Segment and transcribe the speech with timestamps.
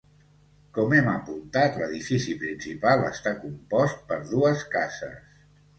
[0.77, 5.43] Com hem apuntat, l'edifici principal està compost per dues cases.